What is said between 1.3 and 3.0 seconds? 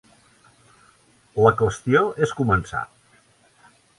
La qüestió és començar.